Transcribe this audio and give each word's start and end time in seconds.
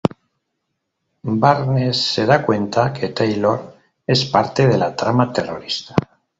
Barnes 1.41 1.95
se 2.01 2.25
da 2.25 2.43
cuenta 2.43 2.91
que 2.91 3.09
Taylor 3.09 3.75
es 4.07 4.25
parte 4.25 4.65
de 4.67 4.79
la 4.79 4.95
trama 4.95 5.31
terrorista. 5.31 5.93